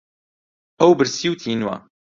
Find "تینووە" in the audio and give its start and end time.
1.41-1.75